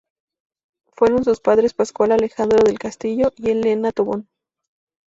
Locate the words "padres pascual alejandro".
1.41-2.57